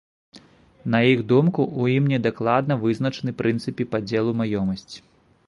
[0.95, 4.99] На іх думку, у ім недакладна вызначаны прынцыпы падзелу маёмасці.